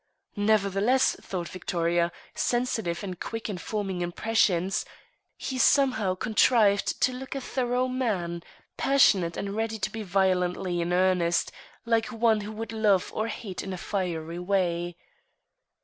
[0.35, 4.83] Nevertheless, thought Victoria sensitive and quick in forming impressions
[5.37, 8.41] he somehow contrived to look a thorough man,
[8.77, 11.51] passionate and ready to be violently in earnest,
[11.85, 14.95] like one who would love or hate in a fiery way.